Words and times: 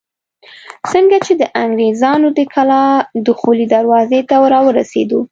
څنګه 0.91 1.17
چې 1.25 1.33
د 1.41 1.43
انګرېزانو 1.63 2.27
د 2.37 2.39
کلا 2.53 2.83
دخولي 3.27 3.65
دروازې 3.75 4.19
ته 4.29 4.35
راورسېدو. 4.53 5.19